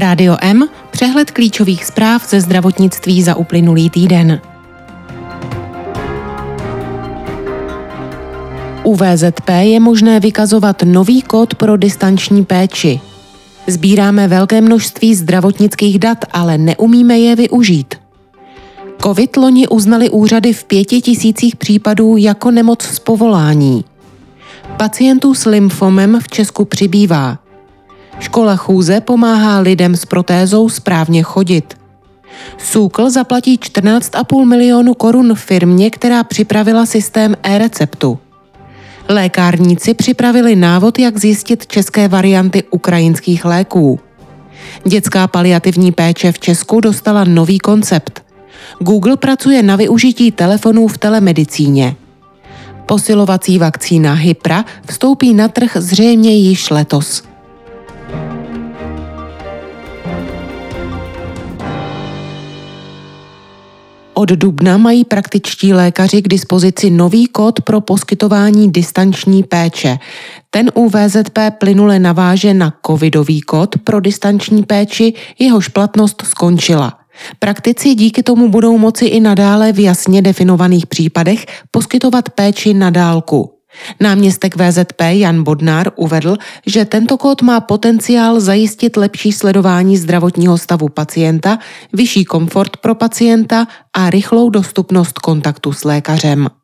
Rádio 0.00 0.36
M, 0.40 0.68
přehled 0.90 1.30
klíčových 1.30 1.84
zpráv 1.84 2.30
ze 2.30 2.40
zdravotnictví 2.40 3.22
za 3.22 3.34
uplynulý 3.34 3.90
týden. 3.90 4.40
U 8.84 8.96
VZP 8.96 9.48
je 9.60 9.80
možné 9.80 10.20
vykazovat 10.20 10.82
nový 10.82 11.22
kód 11.22 11.54
pro 11.54 11.76
distanční 11.76 12.44
péči. 12.44 13.00
Sbíráme 13.66 14.28
velké 14.28 14.60
množství 14.60 15.14
zdravotnických 15.14 15.98
dat, 15.98 16.24
ale 16.32 16.58
neumíme 16.58 17.18
je 17.18 17.36
využít. 17.36 17.94
COVID 19.02 19.36
loni 19.36 19.68
uznali 19.68 20.10
úřady 20.10 20.52
v 20.52 20.64
pěti 20.64 21.00
tisících 21.00 21.56
případů 21.56 22.16
jako 22.16 22.50
nemoc 22.50 22.82
z 22.82 22.98
povolání. 22.98 23.84
Pacientů 24.76 25.34
s 25.34 25.44
lymfomem 25.44 26.18
v 26.20 26.28
Česku 26.28 26.64
přibývá. 26.64 27.38
Škola 28.20 28.56
chůze 28.56 29.00
pomáhá 29.00 29.58
lidem 29.58 29.96
s 29.96 30.04
protézou 30.04 30.68
správně 30.68 31.22
chodit. 31.22 31.74
Sůkl 32.58 33.10
zaplatí 33.10 33.58
14,5 33.58 34.44
milionu 34.44 34.94
korun 34.94 35.34
firmě, 35.34 35.90
která 35.90 36.24
připravila 36.24 36.86
systém 36.86 37.36
e-receptu. 37.42 38.18
Lékárníci 39.08 39.94
připravili 39.94 40.56
návod, 40.56 40.98
jak 40.98 41.18
zjistit 41.18 41.66
české 41.66 42.08
varianty 42.08 42.62
ukrajinských 42.70 43.44
léků. 43.44 44.00
Dětská 44.84 45.26
paliativní 45.26 45.92
péče 45.92 46.32
v 46.32 46.38
Česku 46.38 46.80
dostala 46.80 47.24
nový 47.24 47.58
koncept. 47.58 48.22
Google 48.78 49.16
pracuje 49.16 49.62
na 49.62 49.76
využití 49.76 50.32
telefonů 50.32 50.88
v 50.88 50.98
telemedicíně. 50.98 51.96
Posilovací 52.86 53.58
vakcína 53.58 54.14
Hypra 54.14 54.64
vstoupí 54.88 55.34
na 55.34 55.48
trh 55.48 55.76
zřejmě 55.80 56.36
již 56.36 56.70
letos. 56.70 57.29
Od 64.20 64.28
dubna 64.28 64.76
mají 64.76 65.04
praktičtí 65.04 65.72
lékaři 65.72 66.22
k 66.22 66.28
dispozici 66.28 66.90
nový 66.90 67.26
kód 67.26 67.60
pro 67.60 67.80
poskytování 67.80 68.72
distanční 68.72 69.42
péče. 69.42 69.98
Ten 70.50 70.70
u 70.74 70.88
VZP 70.88 71.38
plynule 71.58 71.98
naváže 71.98 72.54
na 72.54 72.72
covidový 72.86 73.40
kód 73.40 73.78
pro 73.84 74.00
distanční 74.00 74.62
péči, 74.62 75.14
jehož 75.38 75.68
platnost 75.68 76.22
skončila. 76.26 76.98
Praktici 77.38 77.94
díky 77.94 78.22
tomu 78.22 78.48
budou 78.48 78.78
moci 78.78 79.04
i 79.06 79.20
nadále 79.20 79.72
v 79.72 79.80
jasně 79.80 80.22
definovaných 80.22 80.86
případech 80.86 81.46
poskytovat 81.70 82.28
péči 82.28 82.74
na 82.74 82.90
dálku. 82.90 83.59
Náměstek 84.00 84.56
VZP 84.56 85.00
Jan 85.00 85.42
Bodnár 85.42 85.92
uvedl, 85.96 86.36
že 86.66 86.84
tento 86.84 87.18
kód 87.18 87.42
má 87.42 87.60
potenciál 87.60 88.40
zajistit 88.40 88.96
lepší 88.96 89.32
sledování 89.32 89.96
zdravotního 89.96 90.58
stavu 90.58 90.88
pacienta, 90.88 91.58
vyšší 91.92 92.24
komfort 92.24 92.76
pro 92.76 92.94
pacienta 92.94 93.66
a 93.92 94.10
rychlou 94.10 94.50
dostupnost 94.50 95.18
kontaktu 95.18 95.72
s 95.72 95.84
lékařem. 95.84 96.59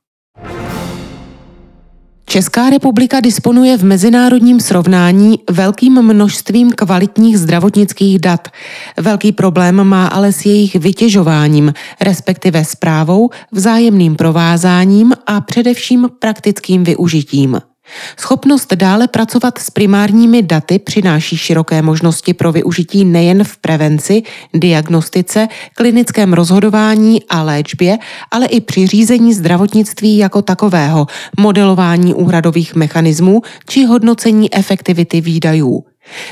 Česká 2.37 2.71
republika 2.71 3.21
disponuje 3.21 3.77
v 3.77 3.85
mezinárodním 3.85 4.61
srovnání 4.61 5.39
velkým 5.51 6.03
množstvím 6.03 6.71
kvalitních 6.71 7.39
zdravotnických 7.39 8.19
dat. 8.19 8.49
Velký 8.97 9.33
problém 9.33 9.85
má 9.85 10.07
ale 10.07 10.33
s 10.33 10.47
jejich 10.47 10.77
vytěžováním, 10.77 11.73
respektive 12.01 12.65
zprávou, 12.65 13.31
vzájemným 13.53 14.17
provázáním 14.17 15.13
a 15.27 15.41
především 15.41 16.09
praktickým 16.19 16.85
využitím. 16.85 17.61
Schopnost 18.19 18.73
dále 18.75 19.09
pracovat 19.09 19.59
s 19.59 19.71
primárními 19.71 20.43
daty 20.43 20.79
přináší 20.79 21.37
široké 21.37 21.83
možnosti 21.83 22.35
pro 22.35 22.53
využití 22.53 23.05
nejen 23.05 23.45
v 23.45 23.57
prevenci, 23.57 24.23
diagnostice, 24.55 25.49
klinickém 25.75 26.33
rozhodování 26.33 27.23
a 27.29 27.43
léčbě, 27.43 27.99
ale 28.31 28.47
i 28.47 28.61
při 28.61 28.87
řízení 28.87 29.35
zdravotnictví 29.35 30.17
jako 30.17 30.43
takového, 30.43 31.07
modelování 31.39 32.15
úhradových 32.15 32.75
mechanismů 32.75 33.43
či 33.69 33.85
hodnocení 33.85 34.55
efektivity 34.55 35.21
výdajů. 35.21 35.85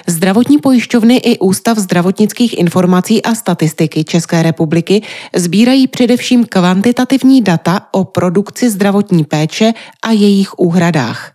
Zdravotní 0.06 0.59
pojišťovny 0.59 1.16
i 1.16 1.38
Ústav 1.38 1.78
zdravotnických 1.78 2.59
informací 2.59 3.22
a 3.22 3.34
statistiky 3.34 4.04
České 4.04 4.43
republiky 4.43 5.03
sbírají 5.37 5.87
především 5.87 6.44
kvantitativní 6.44 7.43
data 7.43 7.81
o 7.93 8.04
produkci 8.04 8.70
zdravotní 8.70 9.25
péče 9.25 9.72
a 10.03 10.10
jejich 10.10 10.59
úhradách. 10.59 11.33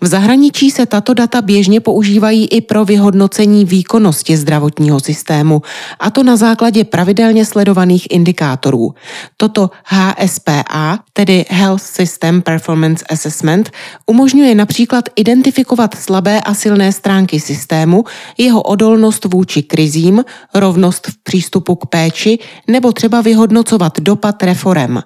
V 0.00 0.06
zahraničí 0.06 0.70
se 0.70 0.86
tato 0.86 1.14
data 1.14 1.42
běžně 1.42 1.80
používají 1.80 2.46
i 2.46 2.60
pro 2.60 2.84
vyhodnocení 2.84 3.64
výkonnosti 3.64 4.36
zdravotního 4.36 5.00
systému, 5.00 5.62
a 6.00 6.10
to 6.10 6.22
na 6.22 6.36
základě 6.36 6.84
pravidelně 6.84 7.44
sledovaných 7.44 8.06
indikátorů. 8.10 8.94
Toto 9.36 9.70
HSPA, 9.84 10.98
tedy 11.12 11.44
Health 11.50 11.82
System 11.82 12.42
Performance 12.42 13.04
Assessment, 13.10 13.70
umožňuje 14.06 14.54
například 14.54 15.04
identifikovat 15.16 15.94
slabé 15.94 16.40
a 16.40 16.54
silné 16.54 16.92
stránky 16.92 17.40
systému, 17.40 18.04
jeho 18.38 18.62
odolnost 18.62 19.24
vůči 19.24 19.62
krizím, 19.62 20.24
rovnost 20.54 21.06
v 21.06 21.22
přístupu 21.22 21.74
k 21.74 21.86
péči 21.86 22.38
nebo 22.68 22.92
třeba 22.92 23.20
vyhodnocovat 23.20 24.00
dopad 24.00 24.42
reform. 24.42 24.98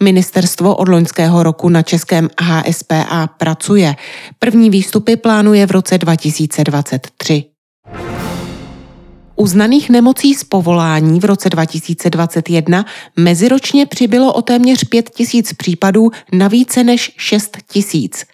Ministerstvo 0.00 0.76
od 0.76 0.88
loňského 0.88 1.42
roku 1.42 1.68
na 1.68 1.82
českém 1.82 2.28
HSPA 2.40 3.26
pracuje. 3.38 3.96
První 4.38 4.70
výstupy 4.70 5.16
plánuje 5.16 5.66
v 5.66 5.70
roce 5.70 5.98
2023. 5.98 7.44
Uznaných 9.36 9.90
nemocí 9.90 10.34
z 10.34 10.44
povolání 10.44 11.20
v 11.20 11.24
roce 11.24 11.50
2021 11.50 12.84
meziročně 13.16 13.86
přibylo 13.86 14.32
o 14.32 14.42
téměř 14.42 14.84
5 14.84 15.10
tisíc 15.10 15.52
případů 15.52 16.10
na 16.32 16.48
více 16.48 16.84
než 16.84 17.12
6 17.16 17.58
tisíc. 17.70 18.24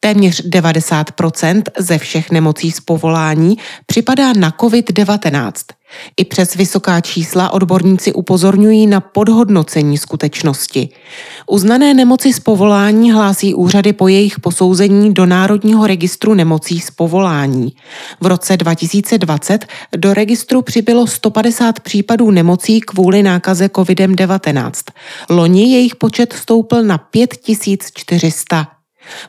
Téměř 0.00 0.48
90% 0.48 1.62
ze 1.78 1.98
všech 1.98 2.30
nemocí 2.30 2.70
z 2.72 2.80
povolání 2.80 3.56
připadá 3.86 4.32
na 4.32 4.50
COVID-19. 4.50 5.52
I 6.16 6.24
přes 6.24 6.54
vysoká 6.54 7.00
čísla 7.00 7.50
odborníci 7.50 8.12
upozorňují 8.12 8.86
na 8.86 9.00
podhodnocení 9.00 9.98
skutečnosti. 9.98 10.88
Uznané 11.50 11.94
nemoci 11.94 12.32
z 12.32 12.40
povolání 12.40 13.12
hlásí 13.12 13.54
úřady 13.54 13.92
po 13.92 14.08
jejich 14.08 14.40
posouzení 14.40 15.14
do 15.14 15.26
Národního 15.26 15.86
registru 15.86 16.34
nemocí 16.34 16.80
z 16.80 16.90
povolání. 16.90 17.72
V 18.20 18.26
roce 18.26 18.56
2020 18.56 19.66
do 19.96 20.14
registru 20.14 20.62
přibylo 20.62 21.06
150 21.06 21.80
případů 21.80 22.30
nemocí 22.30 22.80
kvůli 22.80 23.22
nákaze 23.22 23.66
COVID-19. 23.66 24.72
Loni 25.30 25.72
jejich 25.72 25.96
počet 25.96 26.32
stoupl 26.32 26.82
na 26.82 26.98
5400. 26.98 28.75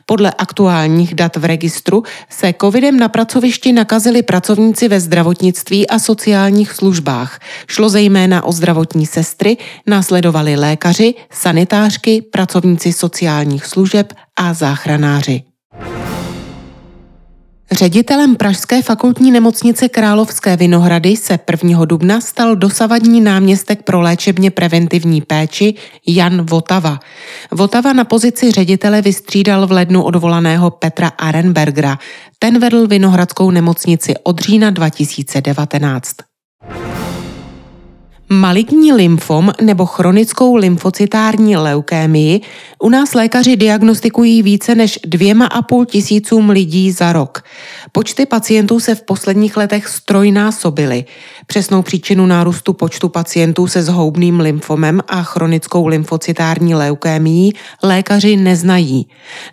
Podle 0.06 0.32
aktuálních 0.38 1.14
dat 1.14 1.36
v 1.36 1.44
registru 1.44 2.02
se 2.30 2.54
covidem 2.60 2.98
na 2.98 3.08
pracovišti 3.08 3.72
nakazili 3.72 4.22
pracovníci 4.22 4.88
ve 4.88 5.00
zdravotnictví 5.00 5.88
a 5.88 5.98
sociálních 5.98 6.72
službách. 6.72 7.40
Šlo 7.66 7.88
zejména 7.88 8.44
o 8.44 8.52
zdravotní 8.52 9.06
sestry, 9.06 9.56
následovali 9.86 10.56
lékaři, 10.56 11.14
sanitářky, 11.30 12.22
pracovníci 12.22 12.92
sociálních 12.92 13.66
služeb 13.66 14.12
a 14.36 14.54
záchranáři. 14.54 15.47
Ředitelem 17.72 18.36
Pražské 18.36 18.82
fakultní 18.82 19.30
nemocnice 19.30 19.88
Královské 19.88 20.56
Vinohrady 20.56 21.16
se 21.16 21.38
1. 21.64 21.84
dubna 21.84 22.20
stal 22.20 22.56
dosavadní 22.56 23.20
náměstek 23.20 23.82
pro 23.82 24.00
léčebně 24.00 24.50
preventivní 24.50 25.20
péči 25.20 25.74
Jan 26.06 26.42
Votava. 26.42 27.00
Votava 27.50 27.92
na 27.92 28.04
pozici 28.04 28.52
ředitele 28.52 29.02
vystřídal 29.02 29.66
v 29.66 29.72
lednu 29.72 30.02
odvolaného 30.02 30.70
Petra 30.70 31.08
Arenbergera. 31.08 31.98
Ten 32.38 32.58
vedl 32.58 32.86
Vinohradskou 32.86 33.50
nemocnici 33.50 34.14
od 34.22 34.40
října 34.40 34.70
2019. 34.70 36.14
Maligní 38.30 38.92
lymfom 38.92 39.52
nebo 39.60 39.86
chronickou 39.86 40.56
lymfocytární 40.56 41.56
leukémii 41.56 42.40
u 42.82 42.88
nás 42.88 43.14
lékaři 43.14 43.56
diagnostikují 43.56 44.42
více 44.42 44.74
než 44.74 44.98
dvěma 45.06 45.46
a 45.46 45.62
půl 45.62 45.84
tisícům 45.84 46.50
lidí 46.50 46.92
za 46.92 47.12
rok. 47.12 47.44
Počty 47.92 48.26
pacientů 48.26 48.80
se 48.80 48.94
v 48.94 49.02
posledních 49.02 49.56
letech 49.56 49.88
strojnásobily. 49.88 51.04
Přesnou 51.46 51.82
příčinu 51.82 52.26
nárůstu 52.26 52.72
počtu 52.72 53.08
pacientů 53.08 53.66
se 53.66 53.82
zhoubným 53.82 54.40
lymfomem 54.40 55.00
a 55.08 55.22
chronickou 55.22 55.86
lymfocytární 55.86 56.74
leukémií 56.74 57.52
lékaři 57.82 58.36
neznají. 58.36 59.08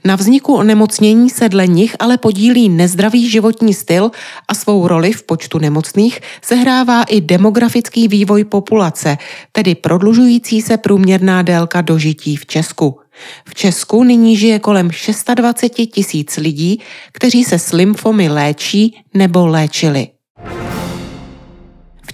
Na 0.05 0.15
vzniku 0.15 0.55
onemocnění 0.55 1.29
se 1.29 1.49
dle 1.49 1.67
nich 1.67 1.95
ale 1.99 2.17
podílí 2.17 2.69
nezdravý 2.69 3.29
životní 3.29 3.73
styl 3.73 4.11
a 4.47 4.53
svou 4.53 4.87
roli 4.87 5.13
v 5.13 5.23
počtu 5.23 5.59
nemocných 5.59 6.19
sehrává 6.41 7.03
i 7.03 7.21
demografický 7.21 8.07
vývoj 8.07 8.43
populace, 8.65 9.17
tedy 9.51 9.75
prodlužující 9.75 10.61
se 10.61 10.77
průměrná 10.77 11.41
délka 11.41 11.81
dožití 11.81 12.35
v 12.35 12.45
Česku. 12.45 12.99
V 13.47 13.55
Česku 13.55 14.03
nyní 14.03 14.37
žije 14.37 14.59
kolem 14.59 14.91
620 14.91 15.69
tisíc 15.69 16.37
lidí, 16.37 16.81
kteří 17.11 17.43
se 17.43 17.59
s 17.59 17.71
lymfomy 17.71 18.29
léčí 18.29 18.95
nebo 19.13 19.47
léčili. 19.47 20.07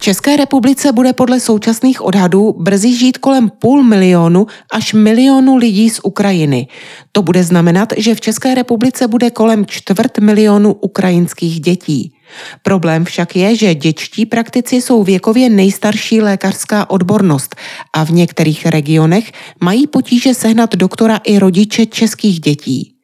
České 0.01 0.37
republice 0.37 0.91
bude 0.91 1.13
podle 1.13 1.39
současných 1.39 2.01
odhadů 2.01 2.55
brzy 2.57 2.93
žít 2.93 3.17
kolem 3.17 3.49
půl 3.49 3.83
milionu 3.83 4.47
až 4.73 4.93
milionu 4.93 5.55
lidí 5.55 5.89
z 5.89 5.99
Ukrajiny. 6.03 6.67
To 7.11 7.21
bude 7.21 7.43
znamenat, 7.43 7.93
že 7.97 8.15
v 8.15 8.21
České 8.21 8.55
republice 8.55 9.07
bude 9.07 9.29
kolem 9.29 9.65
čtvrt 9.65 10.17
milionu 10.19 10.73
ukrajinských 10.73 11.61
dětí. 11.61 12.13
Problém 12.63 13.05
však 13.05 13.35
je, 13.35 13.55
že 13.55 13.75
děčtí 13.75 14.25
praktici 14.25 14.75
jsou 14.75 15.03
věkově 15.03 15.49
nejstarší 15.49 16.21
lékařská 16.21 16.89
odbornost 16.89 17.55
a 17.93 18.03
v 18.03 18.11
některých 18.11 18.65
regionech 18.65 19.31
mají 19.61 19.87
potíže 19.87 20.33
sehnat 20.33 20.75
doktora 20.75 21.19
i 21.23 21.39
rodiče 21.39 21.85
českých 21.85 22.39
dětí. 22.39 22.95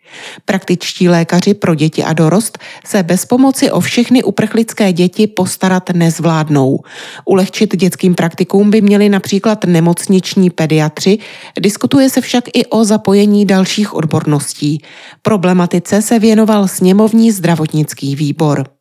Praktičtí 0.45 1.09
lékaři 1.09 1.53
pro 1.53 1.75
děti 1.75 2.03
a 2.03 2.13
dorost 2.13 2.57
se 2.85 3.03
bez 3.03 3.25
pomoci 3.25 3.71
o 3.71 3.79
všechny 3.79 4.23
uprchlické 4.23 4.93
děti 4.93 5.27
postarat 5.27 5.89
nezvládnou. 5.89 6.79
Ulehčit 7.25 7.75
dětským 7.75 8.15
praktikům 8.15 8.69
by 8.69 8.81
měli 8.81 9.09
například 9.09 9.65
nemocniční 9.65 10.49
pediatři, 10.49 11.19
diskutuje 11.59 12.09
se 12.09 12.21
však 12.21 12.43
i 12.53 12.65
o 12.65 12.83
zapojení 12.83 13.45
dalších 13.45 13.93
odborností. 13.93 14.81
Problematice 15.21 16.01
se 16.01 16.19
věnoval 16.19 16.67
sněmovní 16.67 17.31
zdravotnický 17.31 18.15
výbor. 18.15 18.76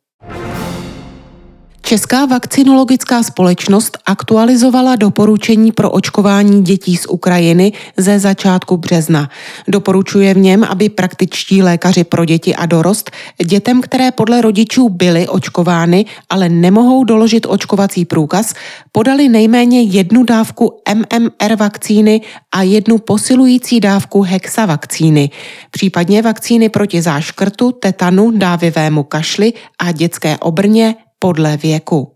Česká 1.87 2.25
vakcinologická 2.25 3.23
společnost 3.23 3.97
aktualizovala 4.05 4.95
doporučení 4.95 5.71
pro 5.71 5.91
očkování 5.91 6.63
dětí 6.63 6.97
z 6.97 7.05
Ukrajiny 7.05 7.73
ze 7.97 8.19
začátku 8.19 8.77
března. 8.77 9.29
Doporučuje 9.67 10.33
v 10.33 10.37
něm, 10.37 10.63
aby 10.63 10.89
praktičtí 10.89 11.63
lékaři 11.63 12.03
pro 12.03 12.25
děti 12.25 12.55
a 12.55 12.65
dorost 12.65 13.11
dětem, 13.45 13.81
které 13.81 14.11
podle 14.11 14.41
rodičů 14.41 14.89
byly 14.89 15.27
očkovány, 15.27 16.05
ale 16.29 16.49
nemohou 16.49 17.03
doložit 17.03 17.45
očkovací 17.45 18.05
průkaz, 18.05 18.53
podali 18.91 19.29
nejméně 19.29 19.81
jednu 19.81 20.23
dávku 20.23 20.81
MMR 20.93 21.55
vakcíny 21.55 22.21
a 22.51 22.61
jednu 22.63 22.97
posilující 22.97 23.79
dávku 23.79 24.21
hexa 24.21 24.65
vakcíny, 24.65 25.29
případně 25.71 26.21
vakcíny 26.21 26.69
proti 26.69 27.01
záškrtu, 27.01 27.71
tetanu, 27.71 28.31
dávivému 28.31 29.03
kašli 29.03 29.53
a 29.79 29.91
dětské 29.91 30.37
obrně 30.37 30.95
podle 31.19 31.57
věku. 31.57 32.13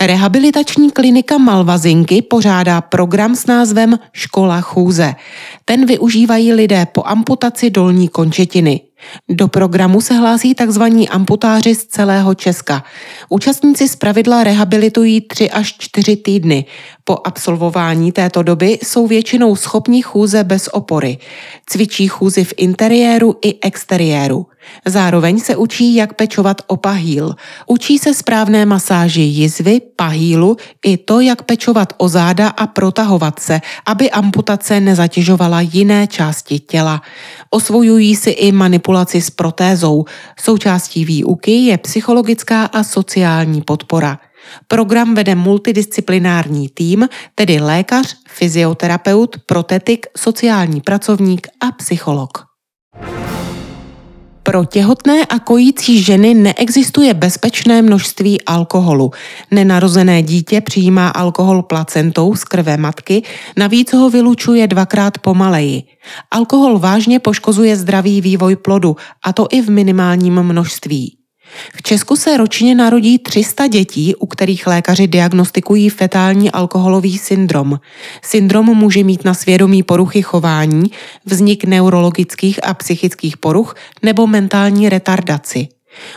Rehabilitační 0.00 0.90
klinika 0.90 1.38
Malvazinky 1.38 2.22
pořádá 2.22 2.80
program 2.80 3.36
s 3.36 3.46
názvem 3.46 3.98
Škola 4.12 4.60
chůze. 4.60 5.14
Ten 5.64 5.86
využívají 5.86 6.52
lidé 6.52 6.86
po 6.92 7.02
amputaci 7.06 7.70
dolní 7.70 8.08
končetiny. 8.08 8.80
Do 9.28 9.48
programu 9.48 10.00
se 10.00 10.14
hlásí 10.14 10.54
tzv. 10.54 10.82
amputáři 11.10 11.74
z 11.74 11.86
celého 11.86 12.34
Česka. 12.34 12.84
Účastníci 13.28 13.88
zpravidla 13.88 14.44
rehabilitují 14.44 15.20
3 15.20 15.50
až 15.50 15.74
4 15.78 16.16
týdny. 16.16 16.64
Po 17.04 17.16
absolvování 17.24 18.12
této 18.12 18.42
doby 18.42 18.78
jsou 18.82 19.06
většinou 19.06 19.56
schopni 19.56 20.02
chůze 20.02 20.44
bez 20.44 20.68
opory. 20.68 21.18
Cvičí 21.66 22.08
chůzi 22.08 22.44
v 22.44 22.54
interiéru 22.56 23.34
i 23.44 23.60
exteriéru. 23.60 24.46
Zároveň 24.86 25.40
se 25.40 25.56
učí, 25.56 25.94
jak 25.94 26.14
pečovat 26.14 26.62
o 26.66 26.76
pahýl. 26.76 27.34
Učí 27.66 27.98
se 27.98 28.14
správné 28.14 28.66
masáži 28.66 29.20
jizvy, 29.20 29.80
pahýlu 29.96 30.56
i 30.86 30.96
to, 30.96 31.20
jak 31.20 31.42
pečovat 31.42 31.92
o 31.96 32.08
záda 32.08 32.48
a 32.48 32.66
protahovat 32.66 33.40
se, 33.40 33.60
aby 33.86 34.10
amputace 34.10 34.80
nezatěžovala 34.80 35.60
jiné 35.60 36.06
části 36.06 36.58
těla. 36.58 37.02
Osvojují 37.50 38.16
si 38.16 38.30
i 38.30 38.52
manipulaci 38.52 39.20
s 39.20 39.30
protézou. 39.30 40.04
Součástí 40.40 41.04
výuky 41.04 41.50
je 41.50 41.78
psychologická 41.78 42.64
a 42.64 42.84
sociální 42.84 43.62
podpora. 43.62 44.18
Program 44.68 45.14
vede 45.14 45.34
multidisciplinární 45.34 46.68
tým, 46.68 47.08
tedy 47.34 47.60
lékař, 47.60 48.16
fyzioterapeut, 48.28 49.36
protetik, 49.46 50.06
sociální 50.16 50.80
pracovník 50.80 51.46
a 51.60 51.72
psycholog. 51.72 52.44
Pro 54.48 54.64
těhotné 54.64 55.26
a 55.26 55.38
kojící 55.38 56.02
ženy 56.02 56.34
neexistuje 56.34 57.14
bezpečné 57.14 57.82
množství 57.82 58.44
alkoholu. 58.44 59.10
Nenarozené 59.50 60.22
dítě 60.22 60.60
přijímá 60.60 61.08
alkohol 61.08 61.62
placentou 61.62 62.34
z 62.34 62.44
krve 62.44 62.76
matky, 62.76 63.22
navíc 63.56 63.92
ho 63.92 64.10
vylučuje 64.10 64.66
dvakrát 64.66 65.18
pomaleji. 65.18 65.82
Alkohol 66.30 66.78
vážně 66.78 67.18
poškozuje 67.18 67.76
zdravý 67.76 68.20
vývoj 68.20 68.56
plodu, 68.56 68.96
a 69.24 69.32
to 69.32 69.46
i 69.50 69.62
v 69.62 69.70
minimálním 69.70 70.42
množství. 70.42 71.17
V 71.74 71.82
Česku 71.82 72.16
se 72.16 72.36
ročně 72.36 72.74
narodí 72.74 73.18
300 73.18 73.66
dětí, 73.66 74.14
u 74.14 74.26
kterých 74.26 74.66
lékaři 74.66 75.06
diagnostikují 75.06 75.88
fetální 75.88 76.50
alkoholový 76.50 77.18
syndrom. 77.18 77.80
Syndrom 78.22 78.66
může 78.66 79.04
mít 79.04 79.24
na 79.24 79.34
svědomí 79.34 79.82
poruchy 79.82 80.22
chování, 80.22 80.90
vznik 81.24 81.64
neurologických 81.64 82.64
a 82.64 82.74
psychických 82.74 83.36
poruch 83.36 83.74
nebo 84.02 84.26
mentální 84.26 84.88
retardaci. 84.88 85.68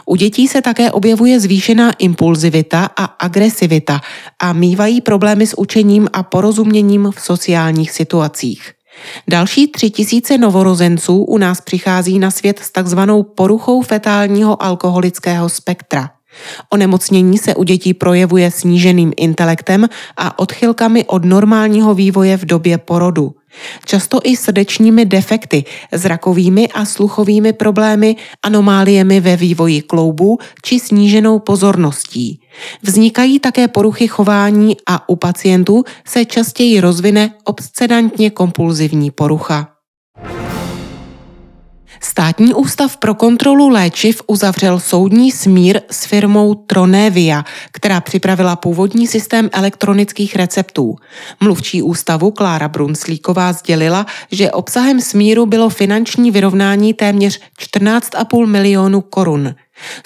U 0.06 0.16
dětí 0.16 0.48
se 0.48 0.62
také 0.62 0.92
objevuje 0.92 1.40
zvýšená 1.40 1.92
impulzivita 1.92 2.90
a 2.98 3.04
agresivita 3.06 4.02
a 4.40 4.54
mývají 4.54 5.02
problémy 5.02 5.48
s 5.48 5.58
učením 5.58 6.08
a 6.14 6.24
porozuměním 6.24 7.12
v 7.16 7.22
sociálních 7.22 7.92
situacích. 7.92 8.74
Další 9.28 9.68
tři 9.68 9.90
tisíce 9.90 10.38
novorozenců 10.38 11.24
u 11.24 11.38
nás 11.38 11.62
přichází 11.62 12.20
na 12.20 12.32
svět 12.32 12.60
s 12.60 12.72
takzvanou 12.72 13.24
poruchou 13.24 13.82
fetálního 13.82 14.64
alkoholického 14.64 15.50
spektra. 15.50 16.10
Onemocnění 16.70 17.38
se 17.38 17.56
u 17.56 17.64
dětí 17.64 17.94
projevuje 17.94 18.52
sníženým 18.52 19.12
intelektem 19.18 19.90
a 20.18 20.40
odchylkami 20.40 21.06
od 21.06 21.26
normálního 21.26 21.94
vývoje 21.94 22.38
v 22.38 22.46
době 22.46 22.78
porodu. 22.78 23.36
Často 23.86 24.20
i 24.24 24.36
srdečními 24.36 25.06
defekty, 25.06 25.64
zrakovými 25.92 26.68
a 26.68 26.86
sluchovými 26.86 27.54
problémy, 27.54 28.16
anomáliemi 28.44 29.20
ve 29.20 29.36
vývoji 29.36 29.82
kloubů 29.82 30.38
či 30.64 30.80
sníženou 30.80 31.40
pozorností. 31.40 32.42
Vznikají 32.84 33.40
také 33.40 33.68
poruchy 33.68 34.08
chování 34.08 34.78
a 34.88 35.10
u 35.10 35.16
pacientů 35.16 35.84
se 36.06 36.26
častěji 36.26 36.80
rozvine 36.80 37.34
obscedantně 37.44 38.30
kompulzivní 38.30 39.12
porucha. 39.12 39.68
Státní 42.04 42.54
ústav 42.54 42.98
pro 42.98 43.16
kontrolu 43.16 43.70
léčiv 43.70 44.22
uzavřel 44.28 44.80
soudní 44.80 45.32
smír 45.32 45.82
s 45.92 46.06
firmou 46.06 46.56
Tronevia, 46.56 47.44
která 47.72 48.02
připravila 48.02 48.56
původní 48.56 49.08
systém 49.08 49.50
elektronických 49.54 50.36
receptů. 50.36 50.96
Mluvčí 51.40 51.82
ústavu 51.82 52.32
Klára 52.32 52.68
Brunslíková 52.68 53.54
sdělila, 53.54 54.06
že 54.32 54.52
obsahem 54.52 55.02
smíru 55.02 55.46
bylo 55.46 55.70
finanční 55.70 56.32
vyrovnání 56.32 56.94
téměř 56.94 57.40
14,5 57.60 58.46
milionů 58.46 59.02
korun. 59.02 59.56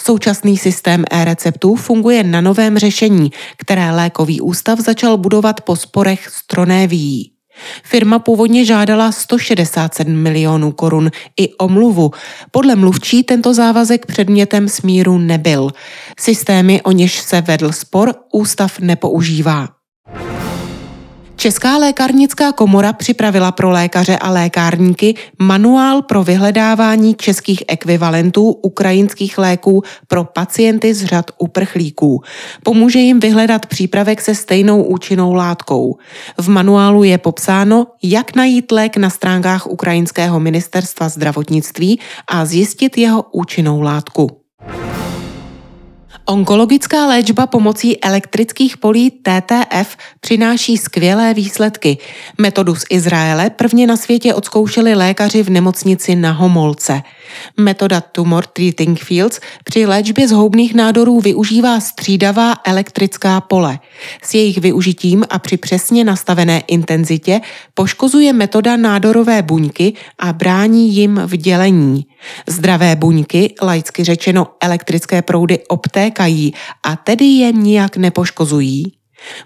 Současný 0.01 0.57
systém 0.57 1.05
e-receptů 1.11 1.75
funguje 1.75 2.23
na 2.23 2.41
novém 2.41 2.77
řešení, 2.77 3.31
které 3.57 3.91
lékový 3.91 4.41
ústav 4.41 4.79
začal 4.79 5.17
budovat 5.17 5.61
po 5.61 5.75
sporech 5.75 6.29
s 6.29 6.47
Tronévií. 6.47 7.34
Firma 7.83 8.19
původně 8.19 8.65
žádala 8.65 9.11
167 9.11 10.13
milionů 10.13 10.71
korun 10.71 11.11
i 11.39 11.53
omluvu. 11.53 12.11
Podle 12.51 12.75
mluvčí 12.75 13.23
tento 13.23 13.53
závazek 13.53 14.05
předmětem 14.05 14.69
smíru 14.69 15.17
nebyl. 15.17 15.71
Systémy, 16.19 16.81
o 16.81 16.91
něž 16.91 17.19
se 17.19 17.41
vedl 17.41 17.71
spor, 17.71 18.13
ústav 18.31 18.79
nepoužívá. 18.79 19.67
Česká 21.45 21.77
lékárnická 21.77 22.51
komora 22.51 22.93
připravila 22.93 23.51
pro 23.51 23.69
lékaře 23.69 24.17
a 24.17 24.31
lékárníky 24.31 25.15
manuál 25.39 26.01
pro 26.01 26.23
vyhledávání 26.23 27.15
českých 27.15 27.63
ekvivalentů 27.67 28.51
ukrajinských 28.51 29.37
léků 29.37 29.83
pro 30.07 30.23
pacienty 30.23 30.93
z 30.93 31.05
řad 31.05 31.25
uprchlíků. 31.37 32.21
Pomůže 32.63 32.99
jim 32.99 33.19
vyhledat 33.19 33.65
přípravek 33.65 34.21
se 34.21 34.35
stejnou 34.35 34.83
účinnou 34.83 35.33
látkou. 35.33 35.97
V 36.37 36.49
manuálu 36.49 37.03
je 37.03 37.17
popsáno, 37.17 37.87
jak 38.03 38.35
najít 38.35 38.71
lék 38.71 38.97
na 38.97 39.09
stránkách 39.09 39.67
ukrajinského 39.67 40.39
ministerstva 40.39 41.09
zdravotnictví 41.09 41.99
a 42.27 42.45
zjistit 42.45 42.97
jeho 42.97 43.25
účinnou 43.31 43.81
látku. 43.81 44.41
Onkologická 46.27 47.05
léčba 47.05 47.47
pomocí 47.47 48.03
elektrických 48.03 48.77
polí 48.77 49.11
TTF 49.11 49.97
přináší 50.19 50.77
skvělé 50.77 51.33
výsledky. 51.33 51.97
Metodu 52.37 52.75
z 52.75 52.83
Izraele 52.89 53.49
prvně 53.49 53.87
na 53.87 53.97
světě 53.97 54.33
odzkoušeli 54.33 54.95
lékaři 54.95 55.43
v 55.43 55.49
nemocnici 55.49 56.15
na 56.15 56.31
Homolce. 56.31 57.01
Metoda 57.57 58.01
Tumor 58.01 58.45
Treating 58.45 58.99
Fields 58.99 59.39
při 59.63 59.85
léčbě 59.85 60.27
zhoubných 60.27 60.73
nádorů 60.73 61.19
využívá 61.19 61.79
střídavá 61.79 62.53
elektrická 62.65 63.41
pole. 63.41 63.79
S 64.21 64.33
jejich 64.33 64.57
využitím 64.57 65.23
a 65.29 65.39
při 65.39 65.57
přesně 65.57 66.03
nastavené 66.03 66.59
intenzitě 66.67 67.41
poškozuje 67.73 68.33
metoda 68.33 68.77
nádorové 68.77 69.41
buňky 69.41 69.93
a 70.19 70.33
brání 70.33 70.95
jim 70.95 71.21
v 71.25 71.37
dělení. 71.37 72.05
Zdravé 72.47 72.95
buňky, 72.95 73.55
laicky 73.61 74.03
řečeno 74.03 74.47
elektrické 74.61 75.21
proudy, 75.21 75.59
obtékají 75.67 76.53
a 76.83 76.95
tedy 76.95 77.25
je 77.25 77.51
nijak 77.51 77.97
nepoškozují. 77.97 78.94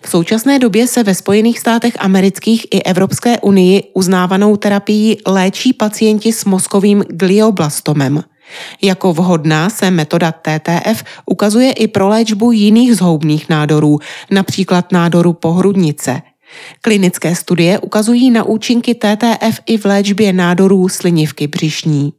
V 0.01 0.09
současné 0.09 0.59
době 0.59 0.87
se 0.87 1.03
ve 1.03 1.15
Spojených 1.15 1.59
státech 1.59 1.93
amerických 1.99 2.65
i 2.71 2.81
Evropské 2.81 3.39
unii 3.39 3.83
uznávanou 3.93 4.55
terapii 4.55 5.17
léčí 5.27 5.73
pacienti 5.73 6.33
s 6.33 6.45
mozkovým 6.45 7.03
glioblastomem. 7.09 8.23
Jako 8.81 9.13
vhodná 9.13 9.69
se 9.69 9.91
metoda 9.91 10.31
TTF 10.31 11.03
ukazuje 11.25 11.71
i 11.71 11.87
pro 11.87 12.07
léčbu 12.07 12.51
jiných 12.51 12.95
zhoubných 12.95 13.49
nádorů, 13.49 13.99
například 14.31 14.91
nádoru 14.91 15.33
pohrudnice. 15.33 16.21
Klinické 16.81 17.35
studie 17.35 17.79
ukazují 17.79 18.31
na 18.31 18.43
účinky 18.43 18.95
TTF 18.95 19.59
i 19.65 19.77
v 19.77 19.85
léčbě 19.85 20.33
nádorů 20.33 20.89
slinivky 20.89 21.47
břišní. 21.47 22.13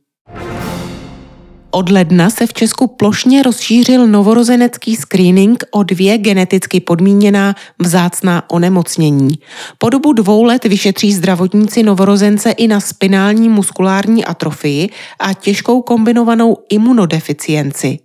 Od 1.72 1.90
ledna 1.90 2.30
se 2.30 2.46
v 2.46 2.52
Česku 2.52 2.86
plošně 2.86 3.42
rozšířil 3.42 4.06
novorozenecký 4.06 4.96
screening 4.96 5.64
o 5.70 5.82
dvě 5.82 6.18
geneticky 6.18 6.80
podmíněná 6.80 7.54
vzácná 7.78 8.50
onemocnění. 8.50 9.38
Po 9.78 9.90
dobu 9.90 10.12
dvou 10.12 10.44
let 10.44 10.64
vyšetří 10.64 11.12
zdravotníci 11.12 11.82
novorozence 11.82 12.50
i 12.50 12.68
na 12.68 12.80
spinální 12.80 13.48
muskulární 13.48 14.24
atrofii 14.24 14.88
a 15.20 15.32
těžkou 15.32 15.82
kombinovanou 15.82 16.56
imunodeficienci. 16.70 17.98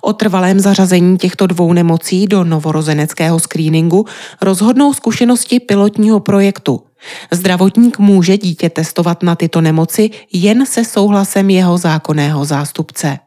O 0.00 0.12
trvalém 0.12 0.60
zařazení 0.60 1.18
těchto 1.18 1.46
dvou 1.46 1.72
nemocí 1.72 2.26
do 2.26 2.44
novorozeneckého 2.44 3.40
screeningu 3.40 4.04
rozhodnou 4.42 4.94
zkušenosti 4.94 5.60
pilotního 5.60 6.20
projektu. 6.20 6.85
Zdravotník 7.30 7.98
může 7.98 8.38
dítě 8.38 8.70
testovat 8.70 9.22
na 9.22 9.34
tyto 9.34 9.60
nemoci 9.60 10.10
jen 10.32 10.66
se 10.66 10.84
souhlasem 10.84 11.50
jeho 11.50 11.78
zákonného 11.78 12.44
zástupce. 12.44 13.18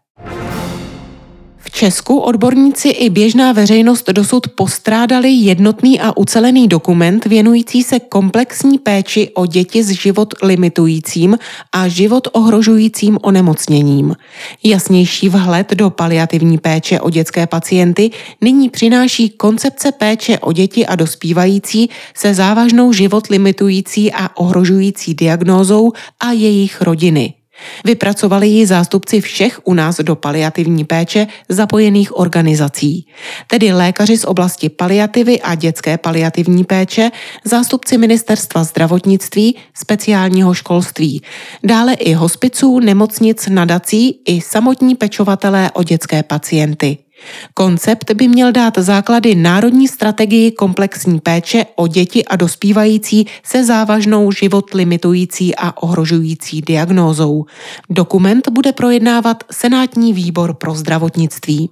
V 1.62 1.72
Česku 1.72 2.20
odborníci 2.20 2.90
i 2.90 3.10
běžná 3.10 3.52
veřejnost 3.52 4.10
dosud 4.10 4.48
postrádali 4.48 5.30
jednotný 5.30 6.00
a 6.00 6.18
ucelený 6.18 6.68
dokument 6.68 7.26
věnující 7.26 7.84
se 7.84 8.00
komplexní 8.00 8.78
péči 8.78 9.30
o 9.34 9.46
děti 9.46 9.84
s 9.84 9.90
život 9.90 10.34
limitujícím 10.44 11.38
a 11.72 11.88
život 11.88 12.28
ohrožujícím 12.32 13.18
onemocněním. 13.22 14.16
Jasnější 14.64 15.30
vhled 15.30 15.74
do 15.74 15.90
paliativní 15.90 16.58
péče 16.58 17.00
o 17.00 17.10
dětské 17.10 17.48
pacienty 17.48 18.12
nyní 18.42 18.70
přináší 18.70 19.30
koncepce 19.30 19.92
péče 19.92 20.40
o 20.40 20.52
děti 20.52 20.86
a 20.86 20.96
dospívající 20.96 21.90
se 22.14 22.34
závažnou 22.34 22.94
život 22.94 23.28
limitující 23.28 24.14
a 24.14 24.30
ohrožující 24.38 25.14
diagnózou 25.14 25.92
a 26.20 26.32
jejich 26.32 26.82
rodiny. 26.82 27.39
Vypracovali 27.86 28.48
ji 28.48 28.66
zástupci 28.66 29.22
všech 29.22 29.60
u 29.64 29.74
nás 29.74 29.98
do 29.98 30.16
paliativní 30.16 30.86
péče 30.86 31.28
zapojených 31.50 32.18
organizací, 32.18 33.08
tedy 33.48 33.74
lékaři 33.74 34.18
z 34.18 34.26
oblasti 34.26 34.70
paliativy 34.70 35.42
a 35.42 35.56
dětské 35.56 35.98
paliativní 35.98 36.64
péče, 36.64 37.12
zástupci 37.44 37.98
ministerstva 37.98 38.64
zdravotnictví, 38.64 39.56
speciálního 39.74 40.54
školství, 40.54 41.22
dále 41.64 41.94
i 41.94 42.14
hospiců, 42.14 42.80
nemocnic, 42.80 43.48
nadací 43.48 44.20
i 44.26 44.42
samotní 44.42 44.96
pečovatelé 44.96 45.72
o 45.72 45.84
dětské 45.84 46.24
pacienty. 46.24 46.98
Koncept 47.54 48.12
by 48.12 48.28
měl 48.28 48.52
dát 48.52 48.78
základy 48.78 49.36
národní 49.36 49.88
strategii 49.88 50.52
komplexní 50.52 51.20
péče 51.20 51.66
o 51.76 51.88
děti 51.88 52.26
a 52.26 52.36
dospívající 52.36 53.28
se 53.44 53.64
závažnou 53.64 54.32
život 54.32 54.74
limitující 54.74 55.56
a 55.56 55.78
ohrožující 55.78 56.62
diagnózou. 56.62 57.46
Dokument 57.90 58.50
bude 58.50 58.72
projednávat 58.72 59.44
Senátní 59.52 60.14
výbor 60.14 60.54
pro 60.54 60.76
zdravotnictví. 60.76 61.70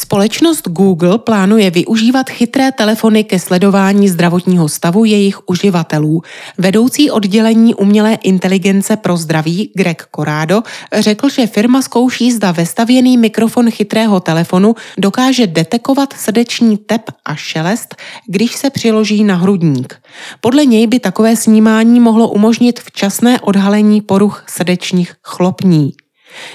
Společnost 0.00 0.68
Google 0.68 1.18
plánuje 1.18 1.70
využívat 1.70 2.30
chytré 2.30 2.72
telefony 2.72 3.24
ke 3.24 3.38
sledování 3.38 4.08
zdravotního 4.08 4.68
stavu 4.68 5.04
jejich 5.04 5.48
uživatelů. 5.48 6.22
Vedoucí 6.58 7.10
oddělení 7.10 7.74
umělé 7.74 8.14
inteligence 8.14 8.96
pro 8.96 9.16
zdraví 9.16 9.72
Greg 9.74 10.08
Corrado 10.16 10.62
řekl, 10.92 11.28
že 11.28 11.46
firma 11.46 11.82
zkouší, 11.82 12.32
zda 12.32 12.52
vestavěný 12.52 13.16
mikrofon 13.16 13.70
chytrého 13.70 14.20
telefonu 14.20 14.74
dokáže 14.98 15.46
detekovat 15.46 16.12
srdeční 16.12 16.76
tep 16.76 17.02
a 17.24 17.34
šelest, 17.34 17.96
když 18.26 18.56
se 18.56 18.70
přiloží 18.70 19.24
na 19.24 19.36
hrudník. 19.36 19.94
Podle 20.40 20.64
něj 20.64 20.86
by 20.86 21.00
takové 21.00 21.36
snímání 21.36 22.00
mohlo 22.00 22.28
umožnit 22.28 22.80
včasné 22.80 23.40
odhalení 23.40 24.00
poruch 24.00 24.44
srdečních 24.48 25.14
chlopní. 25.22 25.92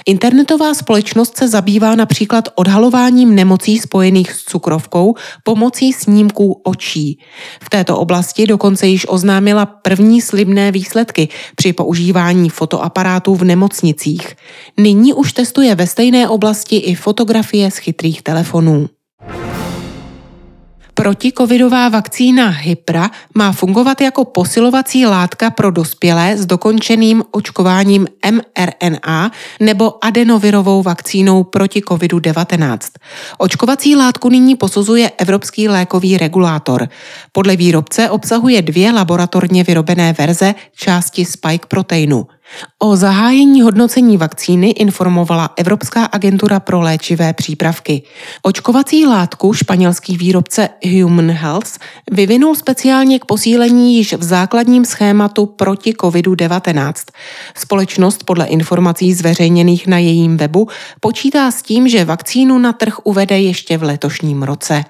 Internetová 0.06 0.74
společnost 0.74 1.36
se 1.36 1.48
zabývá 1.48 1.94
například 1.94 2.48
odhalováním 2.54 3.34
nemocí 3.34 3.78
spojených 3.78 4.32
s 4.32 4.44
cukrovkou 4.44 5.14
pomocí 5.44 5.92
snímků 5.92 6.60
očí. 6.64 7.18
V 7.62 7.70
této 7.70 7.98
oblasti 7.98 8.46
dokonce 8.46 8.86
již 8.86 9.06
oznámila 9.08 9.66
první 9.66 10.20
slibné 10.20 10.72
výsledky 10.72 11.28
při 11.56 11.72
používání 11.72 12.50
fotoaparátů 12.50 13.34
v 13.34 13.44
nemocnicích. 13.44 14.36
Nyní 14.76 15.12
už 15.12 15.32
testuje 15.32 15.74
ve 15.74 15.86
stejné 15.86 16.28
oblasti 16.28 16.76
i 16.76 16.94
fotografie 16.94 17.70
z 17.70 17.76
chytrých 17.76 18.22
telefonů. 18.22 18.88
Protikovidová 20.96 21.88
vakcína 21.88 22.48
Hypra 22.48 23.10
má 23.34 23.52
fungovat 23.52 24.00
jako 24.00 24.24
posilovací 24.24 25.06
látka 25.06 25.50
pro 25.50 25.70
dospělé 25.70 26.36
s 26.36 26.46
dokončeným 26.46 27.22
očkováním 27.30 28.06
mRNA 28.30 29.30
nebo 29.60 30.04
adenovirovou 30.04 30.82
vakcínou 30.82 31.44
proti 31.44 31.80
COVID-19. 31.80 32.78
Očkovací 33.38 33.96
látku 33.96 34.28
nyní 34.28 34.56
posuzuje 34.56 35.10
Evropský 35.18 35.68
lékový 35.68 36.18
regulátor. 36.18 36.88
Podle 37.32 37.56
výrobce 37.56 38.10
obsahuje 38.10 38.62
dvě 38.62 38.92
laboratorně 38.92 39.64
vyrobené 39.64 40.12
verze 40.18 40.54
části 40.76 41.24
spike 41.24 41.66
proteinu. 41.68 42.26
O 42.78 42.96
zahájení 42.96 43.62
hodnocení 43.62 44.16
vakcíny 44.16 44.70
informovala 44.70 45.50
Evropská 45.56 46.04
agentura 46.04 46.60
pro 46.60 46.80
léčivé 46.80 47.32
přípravky. 47.32 48.02
Očkovací 48.42 49.06
látku 49.06 49.52
španělský 49.52 50.16
výrobce 50.16 50.68
Human 50.84 51.30
Health 51.30 51.78
vyvinul 52.10 52.54
speciálně 52.54 53.18
k 53.18 53.24
posílení 53.24 53.96
již 53.96 54.12
v 54.12 54.22
základním 54.22 54.84
schématu 54.84 55.46
proti 55.46 55.92
COVID-19. 55.92 56.92
Společnost 57.54 58.24
podle 58.24 58.46
informací 58.46 59.14
zveřejněných 59.14 59.86
na 59.86 59.98
jejím 59.98 60.36
webu 60.36 60.68
počítá 61.00 61.50
s 61.50 61.62
tím, 61.62 61.88
že 61.88 62.04
vakcínu 62.04 62.58
na 62.58 62.72
trh 62.72 62.94
uvede 63.04 63.40
ještě 63.40 63.78
v 63.78 63.82
letošním 63.82 64.42
roce. 64.42 64.84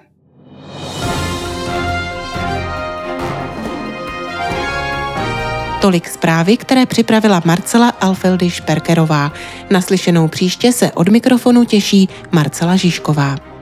Tolik 5.81 6.09
zprávy, 6.09 6.57
které 6.57 6.87
připravila 6.87 7.43
Marcela 7.45 7.89
Alfeldy 7.89 8.51
Šperkerová. 8.51 9.33
Naslyšenou 9.71 10.29
příště 10.29 10.73
se 10.73 10.93
od 10.93 11.09
mikrofonu 11.09 11.65
těší 11.65 12.09
Marcela 12.31 12.77
Žižková. 12.77 13.56